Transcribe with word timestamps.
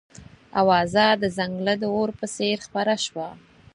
اوازه 0.61 1.05
د 1.21 1.23
ځنګله 1.37 1.73
د 1.79 1.83
اور 1.95 2.09
په 2.19 2.25
څېر 2.35 2.57
خپره 2.67 2.93
شوه. 3.05 3.29